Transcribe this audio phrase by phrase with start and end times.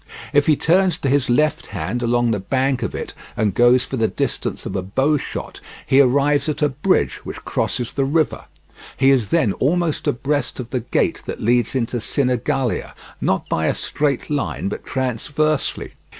[0.33, 3.97] If he turns to his left hand along the bank of it, and goes for
[3.97, 8.45] the distance of a bow shot, he arrives at a bridge which crosses the river;
[8.97, 13.75] he is then almost abreast of the gate that leads into Sinigalia, not by a
[13.75, 15.93] straight line, but transversely.